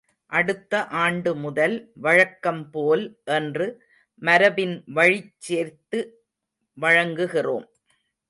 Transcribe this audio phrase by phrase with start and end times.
[0.31, 3.03] அடுத்த ஆண்டு முதல் வழக்கம்போல்
[3.23, 3.67] என்று
[4.21, 5.99] மரபின் வழிச்சேர்த்து
[6.77, 7.67] வழங்குகிறோம்.